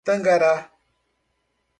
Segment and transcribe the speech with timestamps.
[0.03, 0.57] Tangará